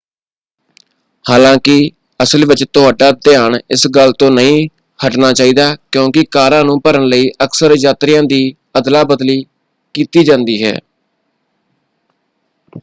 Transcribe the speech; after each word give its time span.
ਹਾਲਾਂਕਿ 1.25 1.91
ਅਸਲ 2.19 2.45
ਵਿੱਚ 2.45 2.63
ਤੁਹਾਡਾ 2.63 3.11
ਧਿਆਨ 3.11 3.59
ਇਸ 3.69 3.87
ਗੱਲ 3.87 4.11
ਤੋਂ 4.11 4.31
ਨਹੀਂ 4.31 4.67
ਹਟਣਾ 4.99 5.31
ਚਾਹੀਦਾ 5.33 5.75
ਕਿਉਂਕਿ 5.91 6.23
ਕਾਰਾਂ 6.31 6.63
ਨੂੰ 6.65 6.79
ਭਰਨ 6.81 7.05
ਲਈ 7.05 7.29
ਅਕਸਰ 7.43 7.75
ਯਾਤਰੀਆਂ 7.79 8.23
ਦੀ 8.23 8.53
ਅਦਲਾ 8.77 9.03
ਬਦਲੀ 9.03 9.43
ਕੀਤੀ 9.95 10.23
ਜਾਂਦੀ 10.23 10.63
ਹੈ। 10.63 10.79